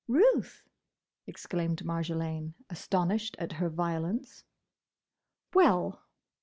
[0.07, 0.67] "Ruth!"
[1.27, 4.43] exclaimed Marjolaine, astonished at her violence.
[5.53, 6.01] "Well!"